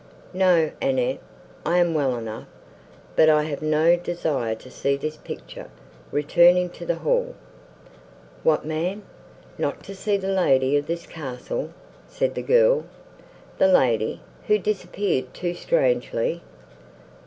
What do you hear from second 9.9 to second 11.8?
see the lady of this castle?"